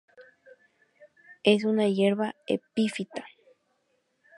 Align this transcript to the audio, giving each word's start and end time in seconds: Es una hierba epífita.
Es 1.43 1.63
una 1.63 1.87
hierba 1.87 2.33
epífita. 2.47 3.23